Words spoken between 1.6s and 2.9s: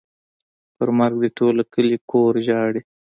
کلي کور ژاړي.